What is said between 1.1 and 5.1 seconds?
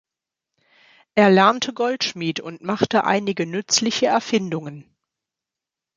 Er lernte Goldschmied und machte einige nützliche Erfindungen.